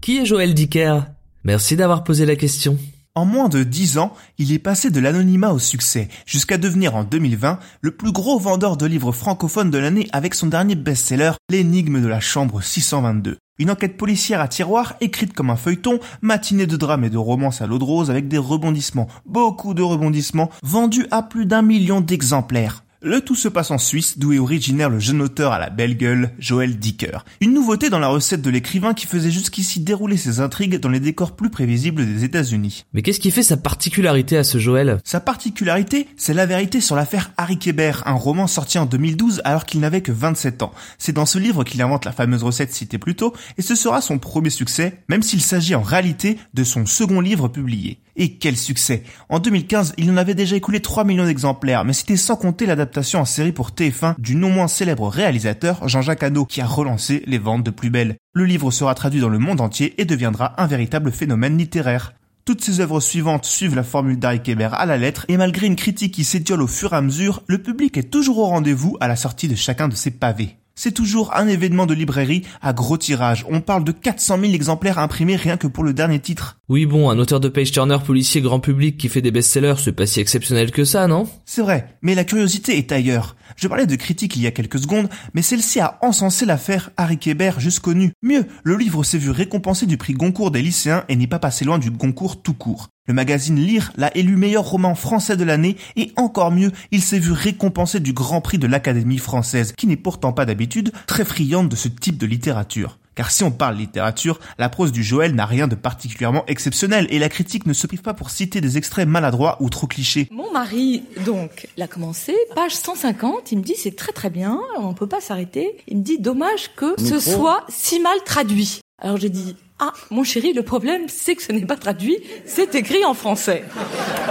Qui 0.00 0.18
est 0.18 0.24
Joël 0.24 0.54
Dicker? 0.54 1.00
Merci 1.44 1.76
d'avoir 1.76 2.04
posé 2.04 2.26
la 2.26 2.36
question. 2.36 2.78
En 3.14 3.26
moins 3.26 3.50
de 3.50 3.62
10 3.62 3.98
ans, 3.98 4.14
il 4.38 4.52
est 4.52 4.58
passé 4.58 4.90
de 4.90 4.98
l'anonymat 4.98 5.52
au 5.52 5.58
succès, 5.58 6.08
jusqu'à 6.24 6.56
devenir 6.56 6.96
en 6.96 7.04
2020 7.04 7.58
le 7.82 7.90
plus 7.90 8.10
gros 8.10 8.38
vendeur 8.38 8.78
de 8.78 8.86
livres 8.86 9.12
francophones 9.12 9.70
de 9.70 9.76
l'année 9.76 10.08
avec 10.12 10.34
son 10.34 10.46
dernier 10.46 10.76
best-seller, 10.76 11.32
L'énigme 11.50 12.00
de 12.00 12.06
la 12.06 12.20
chambre 12.20 12.62
622. 12.62 13.36
Une 13.58 13.70
enquête 13.70 13.98
policière 13.98 14.40
à 14.40 14.48
tiroir, 14.48 14.94
écrite 15.02 15.34
comme 15.34 15.50
un 15.50 15.56
feuilleton, 15.56 16.00
matinée 16.22 16.66
de 16.66 16.78
drame 16.78 17.04
et 17.04 17.10
de 17.10 17.18
romance 17.18 17.60
à 17.60 17.66
l'eau 17.66 17.78
de 17.78 17.84
rose 17.84 18.10
avec 18.10 18.28
des 18.28 18.38
rebondissements, 18.38 19.08
beaucoup 19.26 19.74
de 19.74 19.82
rebondissements, 19.82 20.48
vendus 20.62 21.06
à 21.10 21.22
plus 21.22 21.44
d'un 21.44 21.60
million 21.60 22.00
d'exemplaires. 22.00 22.82
Le 23.04 23.20
tout 23.20 23.34
se 23.34 23.48
passe 23.48 23.72
en 23.72 23.78
Suisse, 23.78 24.16
d'où 24.16 24.32
est 24.32 24.38
originaire 24.38 24.88
le 24.88 25.00
jeune 25.00 25.22
auteur 25.22 25.50
à 25.50 25.58
la 25.58 25.70
belle 25.70 25.96
gueule, 25.96 26.30
Joël 26.38 26.78
Dicker. 26.78 27.24
Une 27.40 27.52
nouveauté 27.52 27.90
dans 27.90 27.98
la 27.98 28.06
recette 28.06 28.42
de 28.42 28.50
l'écrivain 28.50 28.94
qui 28.94 29.08
faisait 29.08 29.32
jusqu'ici 29.32 29.80
dérouler 29.80 30.16
ses 30.16 30.38
intrigues 30.38 30.78
dans 30.78 30.88
les 30.88 31.00
décors 31.00 31.34
plus 31.34 31.50
prévisibles 31.50 32.06
des 32.06 32.22
États-Unis. 32.22 32.84
Mais 32.92 33.02
qu'est-ce 33.02 33.18
qui 33.18 33.32
fait 33.32 33.42
sa 33.42 33.56
particularité 33.56 34.36
à 34.36 34.44
ce 34.44 34.58
Joël? 34.58 35.00
Sa 35.02 35.18
particularité, 35.18 36.06
c'est 36.16 36.32
la 36.32 36.46
vérité 36.46 36.80
sur 36.80 36.94
l'affaire 36.94 37.32
Harry 37.38 37.58
Kéber, 37.58 37.94
un 38.06 38.12
roman 38.12 38.46
sorti 38.46 38.78
en 38.78 38.86
2012 38.86 39.42
alors 39.44 39.66
qu'il 39.66 39.80
n'avait 39.80 40.02
que 40.02 40.12
27 40.12 40.62
ans. 40.62 40.72
C'est 40.96 41.10
dans 41.10 41.26
ce 41.26 41.40
livre 41.40 41.64
qu'il 41.64 41.82
invente 41.82 42.04
la 42.04 42.12
fameuse 42.12 42.44
recette 42.44 42.72
citée 42.72 42.98
plus 42.98 43.16
tôt, 43.16 43.34
et 43.58 43.62
ce 43.62 43.74
sera 43.74 44.00
son 44.00 44.20
premier 44.20 44.50
succès, 44.50 45.02
même 45.08 45.22
s'il 45.22 45.40
s'agit 45.40 45.74
en 45.74 45.82
réalité 45.82 46.38
de 46.54 46.62
son 46.62 46.86
second 46.86 47.20
livre 47.20 47.48
publié. 47.48 47.98
Et 48.14 48.34
quel 48.34 48.58
succès 48.58 49.04
En 49.30 49.38
2015, 49.38 49.94
il 49.96 50.10
en 50.10 50.18
avait 50.18 50.34
déjà 50.34 50.54
écoulé 50.54 50.80
3 50.80 51.04
millions 51.04 51.24
d'exemplaires, 51.24 51.84
mais 51.84 51.94
c'était 51.94 52.18
sans 52.18 52.36
compter 52.36 52.66
l'adaptation 52.66 52.91
en 53.14 53.24
série 53.24 53.52
pour 53.52 53.70
TF1 53.70 54.14
du 54.18 54.34
non 54.34 54.50
moins 54.50 54.68
célèbre 54.68 55.08
réalisateur 55.08 55.88
Jean-Jacques 55.88 56.22
Hano, 56.22 56.44
qui 56.44 56.60
a 56.60 56.66
relancé 56.66 57.22
les 57.26 57.38
ventes 57.38 57.64
de 57.64 57.70
plus 57.70 57.90
belle. 57.90 58.16
Le 58.34 58.44
livre 58.44 58.70
sera 58.70 58.94
traduit 58.94 59.20
dans 59.20 59.28
le 59.28 59.38
monde 59.38 59.60
entier 59.60 60.00
et 60.00 60.04
deviendra 60.04 60.60
un 60.60 60.66
véritable 60.66 61.12
phénomène 61.12 61.58
littéraire. 61.58 62.14
Toutes 62.44 62.62
ces 62.62 62.80
œuvres 62.80 63.00
suivantes 63.00 63.44
suivent 63.44 63.76
la 63.76 63.84
formule 63.84 64.18
d'Harry 64.18 64.42
Kéber 64.42 64.70
à 64.72 64.86
la 64.86 64.96
lettre, 64.96 65.24
et 65.28 65.36
malgré 65.36 65.66
une 65.66 65.76
critique 65.76 66.14
qui 66.14 66.24
s'étiole 66.24 66.62
au 66.62 66.66
fur 66.66 66.92
et 66.92 66.96
à 66.96 67.00
mesure, 67.00 67.42
le 67.46 67.62
public 67.62 67.96
est 67.96 68.10
toujours 68.10 68.38
au 68.38 68.46
rendez-vous 68.46 68.96
à 69.00 69.08
la 69.08 69.16
sortie 69.16 69.48
de 69.48 69.54
chacun 69.54 69.88
de 69.88 69.94
ses 69.94 70.10
pavés. 70.10 70.56
C'est 70.74 70.92
toujours 70.92 71.34
un 71.36 71.48
événement 71.48 71.86
de 71.86 71.94
librairie 71.94 72.42
à 72.60 72.72
gros 72.72 72.96
tirage. 72.96 73.44
On 73.50 73.60
parle 73.60 73.84
de 73.84 73.92
400 73.92 74.38
000 74.40 74.52
exemplaires 74.52 74.98
imprimés 74.98 75.36
rien 75.36 75.56
que 75.56 75.66
pour 75.66 75.84
le 75.84 75.92
dernier 75.92 76.18
titre. 76.18 76.58
Oui 76.68 76.86
bon, 76.86 77.10
un 77.10 77.18
auteur 77.18 77.40
de 77.40 77.48
page 77.48 77.72
turner 77.72 77.98
policier 78.04 78.40
grand 78.40 78.60
public 78.60 78.96
qui 78.96 79.08
fait 79.08 79.20
des 79.20 79.30
best-sellers, 79.30 79.74
c'est 79.78 79.92
pas 79.92 80.06
si 80.06 80.20
exceptionnel 80.20 80.70
que 80.70 80.84
ça, 80.84 81.06
non? 81.06 81.28
C'est 81.44 81.62
vrai, 81.62 81.96
mais 82.00 82.14
la 82.14 82.24
curiosité 82.24 82.78
est 82.78 82.92
ailleurs. 82.92 83.36
Je 83.56 83.68
parlais 83.68 83.86
de 83.86 83.96
critique 83.96 84.36
il 84.36 84.42
y 84.42 84.46
a 84.46 84.50
quelques 84.50 84.78
secondes, 84.78 85.08
mais 85.34 85.42
celle-ci 85.42 85.80
a 85.80 85.98
encensé 86.00 86.46
l'affaire 86.46 86.90
Harry 86.96 87.18
Kéber 87.18 87.52
jusqu'au 87.58 87.94
nu. 87.94 88.12
Mieux, 88.22 88.46
le 88.64 88.76
livre 88.76 89.04
s'est 89.04 89.18
vu 89.18 89.30
récompensé 89.30 89.86
du 89.86 89.98
prix 89.98 90.14
Goncourt 90.14 90.50
des 90.50 90.62
lycéens 90.62 91.04
et 91.08 91.16
n'est 91.16 91.26
pas 91.26 91.38
passé 91.38 91.64
loin 91.64 91.78
du 91.78 91.90
Goncourt 91.90 92.42
tout 92.42 92.54
court. 92.54 92.88
Le 93.08 93.14
magazine 93.14 93.56
Lire 93.56 93.90
l'a 93.96 94.16
élu 94.16 94.36
meilleur 94.36 94.62
roman 94.62 94.94
français 94.94 95.36
de 95.36 95.42
l'année 95.42 95.76
et 95.96 96.12
encore 96.14 96.52
mieux, 96.52 96.70
il 96.92 97.02
s'est 97.02 97.18
vu 97.18 97.32
récompensé 97.32 97.98
du 97.98 98.12
Grand 98.12 98.40
Prix 98.40 98.58
de 98.58 98.68
l'Académie 98.68 99.18
française, 99.18 99.72
qui 99.76 99.88
n'est 99.88 99.96
pourtant 99.96 100.32
pas 100.32 100.44
d'habitude 100.44 100.92
très 101.08 101.24
friande 101.24 101.68
de 101.68 101.74
ce 101.74 101.88
type 101.88 102.16
de 102.16 102.26
littérature. 102.26 103.00
Car 103.16 103.32
si 103.32 103.42
on 103.42 103.50
parle 103.50 103.74
littérature, 103.74 104.38
la 104.56 104.68
prose 104.68 104.92
du 104.92 105.02
Joël 105.02 105.34
n'a 105.34 105.46
rien 105.46 105.66
de 105.66 105.74
particulièrement 105.74 106.44
exceptionnel 106.46 107.08
et 107.10 107.18
la 107.18 107.28
critique 107.28 107.66
ne 107.66 107.72
se 107.72 107.88
prive 107.88 108.02
pas 108.02 108.14
pour 108.14 108.30
citer 108.30 108.60
des 108.60 108.78
extraits 108.78 109.08
maladroits 109.08 109.56
ou 109.58 109.68
trop 109.68 109.88
clichés. 109.88 110.28
Mon 110.30 110.52
mari, 110.52 111.02
donc, 111.26 111.66
l'a 111.76 111.88
commencé, 111.88 112.36
page 112.54 112.76
150, 112.76 113.50
il 113.50 113.58
me 113.58 113.64
dit 113.64 113.74
c'est 113.76 113.96
très 113.96 114.12
très 114.12 114.30
bien, 114.30 114.60
on 114.78 114.94
peut 114.94 115.08
pas 115.08 115.20
s'arrêter. 115.20 115.76
Il 115.88 115.98
me 115.98 116.02
dit 116.04 116.20
dommage 116.20 116.70
que 116.76 116.94
ce 117.00 117.18
soit 117.18 117.66
si 117.68 117.98
mal 117.98 118.16
traduit. 118.24 118.78
Alors 119.02 119.16
j'ai 119.16 119.28
dit 119.28 119.56
ah, 119.84 119.92
mon 120.12 120.22
chéri, 120.22 120.52
le 120.52 120.62
problème, 120.62 121.08
c'est 121.08 121.34
que 121.34 121.42
ce 121.42 121.50
n'est 121.50 121.66
pas 121.66 121.74
traduit, 121.74 122.16
c'est 122.46 122.76
écrit 122.76 123.04
en 123.04 123.14
français. 123.14 123.64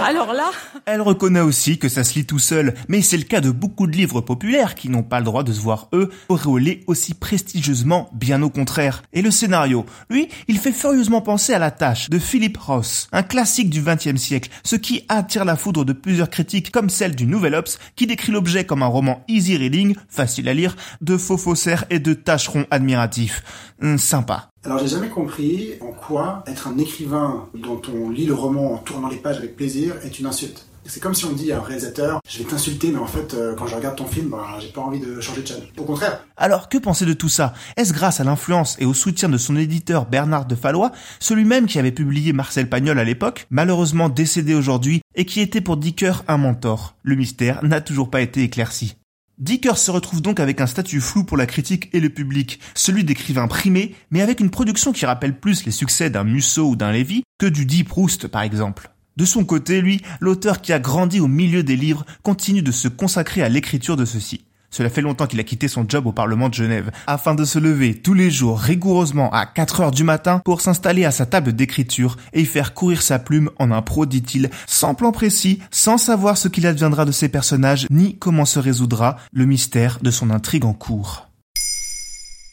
Alors 0.02 0.32
là... 0.32 0.50
Elle 0.86 1.02
reconnaît 1.02 1.40
aussi 1.40 1.76
que 1.76 1.90
ça 1.90 2.04
se 2.04 2.14
lit 2.14 2.24
tout 2.24 2.38
seul, 2.38 2.72
mais 2.88 3.02
c'est 3.02 3.18
le 3.18 3.24
cas 3.24 3.42
de 3.42 3.50
beaucoup 3.50 3.86
de 3.86 3.92
livres 3.92 4.22
populaires 4.22 4.74
qui 4.74 4.88
n'ont 4.88 5.02
pas 5.02 5.18
le 5.18 5.26
droit 5.26 5.42
de 5.42 5.52
se 5.52 5.60
voir, 5.60 5.88
eux, 5.92 6.08
auréolés 6.30 6.84
aussi 6.86 7.12
prestigieusement, 7.12 8.08
bien 8.14 8.40
au 8.40 8.48
contraire. 8.48 9.02
Et 9.12 9.20
le 9.20 9.30
scénario, 9.30 9.84
lui, 10.08 10.30
il 10.48 10.56
fait 10.56 10.72
furieusement 10.72 11.20
penser 11.20 11.52
à 11.52 11.58
La 11.58 11.70
Tâche 11.70 12.08
de 12.08 12.18
Philip 12.18 12.56
Ross, 12.56 13.08
un 13.12 13.22
classique 13.22 13.68
du 13.68 13.82
XXe 13.82 14.16
siècle, 14.16 14.48
ce 14.64 14.76
qui 14.76 15.04
attire 15.10 15.44
la 15.44 15.56
foudre 15.56 15.84
de 15.84 15.92
plusieurs 15.92 16.30
critiques 16.30 16.70
comme 16.70 16.88
celle 16.88 17.14
du 17.14 17.26
Nouvel 17.26 17.56
Ops, 17.56 17.78
qui 17.94 18.06
décrit 18.06 18.32
l'objet 18.32 18.64
comme 18.64 18.82
un 18.82 18.86
roman 18.86 19.22
easy 19.28 19.58
reading, 19.58 19.96
facile 20.08 20.48
à 20.48 20.54
lire, 20.54 20.76
de 21.02 21.18
faux 21.18 21.36
faussaires 21.36 21.84
et 21.90 21.98
de 21.98 22.14
tâcherons 22.14 22.64
admiratifs. 22.70 23.42
Hum, 23.82 23.98
sympa. 23.98 24.51
Alors 24.64 24.78
j'ai 24.78 24.86
jamais 24.86 25.08
compris 25.08 25.72
en 25.80 25.90
quoi 25.90 26.44
être 26.46 26.68
un 26.68 26.78
écrivain 26.78 27.48
dont 27.52 27.82
on 27.92 28.10
lit 28.10 28.26
le 28.26 28.34
roman 28.34 28.74
en 28.74 28.78
tournant 28.78 29.08
les 29.08 29.16
pages 29.16 29.38
avec 29.38 29.56
plaisir 29.56 29.96
est 30.04 30.20
une 30.20 30.26
insulte. 30.26 30.66
C'est 30.84 31.00
comme 31.00 31.14
si 31.14 31.24
on 31.24 31.32
dit 31.32 31.50
à 31.52 31.58
un 31.58 31.62
réalisateur, 31.62 32.20
je 32.28 32.38
vais 32.38 32.44
t'insulter, 32.44 32.90
mais 32.90 32.98
en 32.98 33.06
fait, 33.06 33.34
euh, 33.34 33.54
quand 33.56 33.66
je 33.66 33.76
regarde 33.76 33.96
ton 33.96 34.06
film, 34.06 34.30
bah, 34.30 34.56
j'ai 34.60 34.68
pas 34.68 34.80
envie 34.80 34.98
de 34.98 35.20
changer 35.20 35.42
de 35.42 35.46
chaîne. 35.46 35.62
Au 35.78 35.84
contraire. 35.84 36.24
Alors, 36.36 36.68
que 36.68 36.76
penser 36.78 37.06
de 37.06 37.12
tout 37.12 37.28
ça? 37.28 37.54
Est-ce 37.76 37.92
grâce 37.92 38.18
à 38.18 38.24
l'influence 38.24 38.76
et 38.80 38.84
au 38.84 38.92
soutien 38.92 39.28
de 39.28 39.38
son 39.38 39.56
éditeur 39.56 40.06
Bernard 40.06 40.46
de 40.46 40.56
Fallois, 40.56 40.90
celui-même 41.20 41.66
qui 41.66 41.78
avait 41.78 41.92
publié 41.92 42.32
Marcel 42.32 42.68
Pagnol 42.68 42.98
à 42.98 43.04
l'époque, 43.04 43.46
malheureusement 43.50 44.08
décédé 44.08 44.54
aujourd'hui, 44.54 45.02
et 45.14 45.24
qui 45.24 45.40
était 45.40 45.60
pour 45.60 45.76
Dicker 45.76 46.24
un 46.26 46.36
mentor? 46.36 46.96
Le 47.04 47.14
mystère 47.14 47.62
n'a 47.64 47.80
toujours 47.80 48.10
pas 48.10 48.20
été 48.20 48.42
éclairci. 48.42 48.96
Dicker 49.42 49.76
se 49.76 49.90
retrouve 49.90 50.22
donc 50.22 50.38
avec 50.38 50.60
un 50.60 50.68
statut 50.68 51.00
flou 51.00 51.24
pour 51.24 51.36
la 51.36 51.46
critique 51.46 51.90
et 51.92 51.98
le 51.98 52.10
public, 52.10 52.60
celui 52.76 53.02
d'écrivain 53.02 53.48
primé, 53.48 53.96
mais 54.12 54.20
avec 54.20 54.38
une 54.38 54.50
production 54.50 54.92
qui 54.92 55.04
rappelle 55.04 55.36
plus 55.36 55.64
les 55.64 55.72
succès 55.72 56.10
d'un 56.10 56.22
Musso 56.22 56.62
ou 56.62 56.76
d'un 56.76 56.92
Lévy 56.92 57.24
que 57.38 57.46
du 57.46 57.66
Deep 57.66 57.88
Proust 57.88 58.28
par 58.28 58.42
exemple. 58.42 58.92
De 59.16 59.24
son 59.24 59.44
côté, 59.44 59.80
lui, 59.80 60.00
l'auteur 60.20 60.60
qui 60.60 60.72
a 60.72 60.78
grandi 60.78 61.18
au 61.18 61.26
milieu 61.26 61.64
des 61.64 61.74
livres 61.74 62.06
continue 62.22 62.62
de 62.62 62.70
se 62.70 62.86
consacrer 62.86 63.42
à 63.42 63.48
l'écriture 63.48 63.96
de 63.96 64.04
ceux-ci. 64.04 64.44
Cela 64.72 64.88
fait 64.88 65.02
longtemps 65.02 65.26
qu'il 65.26 65.38
a 65.38 65.44
quitté 65.44 65.68
son 65.68 65.84
job 65.86 66.06
au 66.06 66.12
Parlement 66.12 66.48
de 66.48 66.54
Genève, 66.54 66.90
afin 67.06 67.34
de 67.34 67.44
se 67.44 67.58
lever 67.58 67.94
tous 67.94 68.14
les 68.14 68.30
jours 68.30 68.58
rigoureusement 68.58 69.30
à 69.30 69.44
4 69.44 69.80
heures 69.80 69.90
du 69.90 70.02
matin 70.02 70.40
pour 70.46 70.62
s'installer 70.62 71.04
à 71.04 71.10
sa 71.10 71.26
table 71.26 71.52
d'écriture 71.52 72.16
et 72.32 72.40
y 72.40 72.46
faire 72.46 72.72
courir 72.72 73.02
sa 73.02 73.18
plume 73.18 73.50
en 73.58 73.70
un 73.70 73.82
pro, 73.82 74.06
dit-il, 74.06 74.50
sans 74.66 74.94
plan 74.94 75.12
précis, 75.12 75.58
sans 75.70 75.98
savoir 75.98 76.38
ce 76.38 76.48
qu'il 76.48 76.66
adviendra 76.66 77.04
de 77.04 77.12
ses 77.12 77.28
personnages, 77.28 77.86
ni 77.90 78.16
comment 78.16 78.46
se 78.46 78.58
résoudra 78.58 79.16
le 79.32 79.44
mystère 79.44 79.98
de 80.00 80.10
son 80.10 80.30
intrigue 80.30 80.64
en 80.64 80.72
cours. 80.72 81.28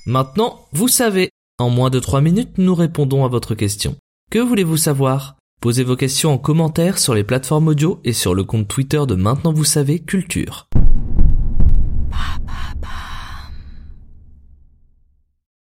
Maintenant, 0.05 0.59
vous 0.73 0.89
savez. 0.89 1.29
En 1.57 1.69
moins 1.69 1.89
de 1.89 1.99
3 1.99 2.19
minutes, 2.19 2.57
nous 2.57 2.75
répondons 2.75 3.23
à 3.23 3.29
votre 3.29 3.55
question. 3.55 3.95
Que 4.29 4.39
voulez-vous 4.39 4.77
savoir? 4.77 5.37
Posez 5.61 5.83
vos 5.83 5.97
questions 5.97 6.33
en 6.33 6.37
commentaire 6.37 6.97
sur 6.97 7.13
les 7.13 7.25
plateformes 7.25 7.67
audio 7.67 7.99
et 8.05 8.13
sur 8.13 8.33
le 8.33 8.45
compte 8.45 8.69
Twitter 8.69 9.01
de 9.05 9.15
Maintenant 9.15 9.51
vous 9.51 9.65
savez 9.65 9.99
Culture. 9.99 10.68